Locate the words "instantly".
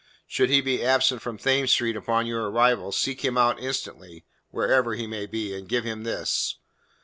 3.61-4.25